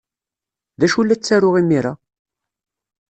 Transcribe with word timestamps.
D 0.79 0.81
acu 0.85 1.01
la 1.03 1.15
ttaruɣ 1.17 1.55
imir-a? 1.61 1.93